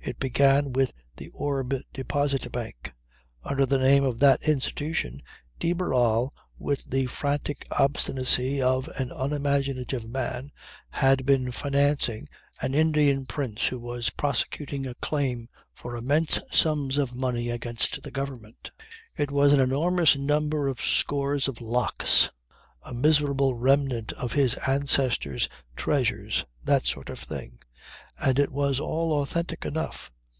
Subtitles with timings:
[0.00, 2.94] It began with the Orb Deposit Bank.
[3.44, 5.20] Under the name of that institution
[5.58, 10.50] de Barral with the frantic obstinacy of an unimaginative man
[10.88, 12.26] had been financing
[12.62, 18.10] an Indian prince who was prosecuting a claim for immense sums of money against the
[18.10, 18.70] government.
[19.14, 22.30] It was an enormous number of scores of lakhs
[22.82, 27.58] a miserable remnant of his ancestors' treasures that sort of thing.
[28.20, 30.10] And it was all authentic enough.